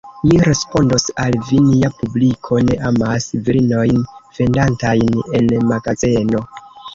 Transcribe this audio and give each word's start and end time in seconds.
Mi 0.27 0.37
respondos 0.43 1.03
al 1.23 1.35
vi: 1.49 1.59
nia 1.65 1.91
publiko 1.97 2.57
ne 2.69 2.77
amas 2.91 3.27
virinojn 3.49 4.01
vendantajn 4.39 5.21
en 5.43 5.55
magazeno. 5.75 6.45